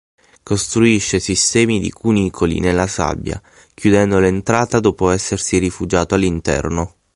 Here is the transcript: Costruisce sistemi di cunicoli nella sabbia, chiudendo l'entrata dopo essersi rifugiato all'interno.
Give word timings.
Costruisce 0.41 1.19
sistemi 1.19 1.79
di 1.79 1.91
cunicoli 1.91 2.59
nella 2.59 2.87
sabbia, 2.87 3.39
chiudendo 3.75 4.17
l'entrata 4.17 4.79
dopo 4.79 5.11
essersi 5.11 5.59
rifugiato 5.59 6.15
all'interno. 6.15 6.95